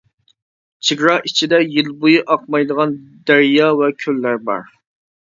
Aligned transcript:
چېگرا 0.87 1.17
ئىچىدە 1.29 1.59
يىل 1.75 1.91
بويى 2.05 2.23
ئاقمايدىغان 2.35 2.95
دەريا 3.31 3.67
ۋە 3.83 3.91
كۆللەر 4.05 4.41
بار. 4.49 4.65